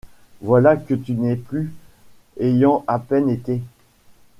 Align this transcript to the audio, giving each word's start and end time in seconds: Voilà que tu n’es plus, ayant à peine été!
Voilà 0.41 0.77
que 0.77 0.95
tu 0.95 1.11
n’es 1.13 1.35
plus, 1.35 1.71
ayant 2.39 2.83
à 2.87 2.97
peine 2.97 3.29
été! 3.29 3.61